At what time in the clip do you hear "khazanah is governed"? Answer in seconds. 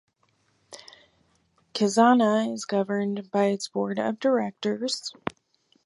1.75-3.29